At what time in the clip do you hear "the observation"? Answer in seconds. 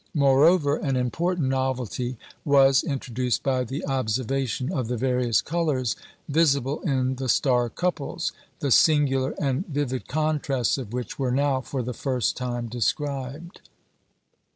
3.63-4.71